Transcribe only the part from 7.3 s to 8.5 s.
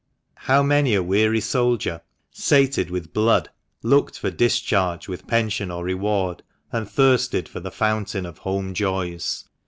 for the fountain of